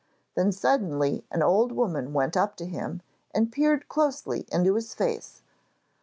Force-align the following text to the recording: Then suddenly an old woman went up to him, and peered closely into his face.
Then 0.33 0.51
suddenly 0.51 1.23
an 1.29 1.43
old 1.43 1.71
woman 1.71 2.11
went 2.11 2.35
up 2.35 2.55
to 2.55 2.65
him, 2.65 3.03
and 3.35 3.51
peered 3.51 3.87
closely 3.87 4.47
into 4.51 4.73
his 4.73 4.95
face. 4.95 5.43